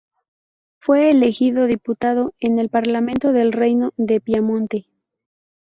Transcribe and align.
Fue 0.79 1.11
elegido 1.11 1.67
diputado 1.67 2.33
en 2.39 2.57
el 2.57 2.69
parlamento 2.69 3.33
del 3.33 3.51
reino 3.53 3.93
de 3.97 4.19
Piamonte. 4.19 4.87